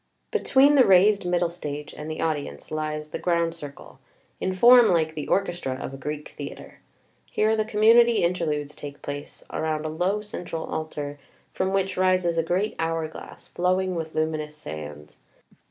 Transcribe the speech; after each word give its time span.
Between 0.31 0.73
the 0.73 0.83
raised 0.83 1.27
Middle 1.27 1.51
Stage 1.51 1.93
and 1.95 2.09
the 2.09 2.21
audience 2.21 2.71
lies 2.71 3.09
the 3.09 3.19
Ground 3.19 3.53
Circle 3.53 3.99
in 4.39 4.55
form 4.55 4.89
like 4.89 5.13
the 5.13 5.27
"orchestra" 5.27 5.75
of 5.79 5.93
a 5.93 5.97
Greek 5.97 6.29
theatre. 6.29 6.79
Here 7.27 7.55
the 7.55 7.65
com 7.65 7.81
munity 7.81 8.21
Interludes 8.21 8.73
take 8.73 9.03
place 9.03 9.43
around 9.51 9.85
a 9.85 9.89
low 9.89 10.19
central 10.21 10.63
Altar, 10.63 11.19
from 11.53 11.71
which 11.71 11.97
rises 11.97 12.39
a 12.39 12.41
great 12.41 12.73
hour 12.79 13.07
glass, 13.07 13.49
flowing 13.49 13.93
with 13.93 14.15
luminous 14.15 14.55
sands. 14.57 15.19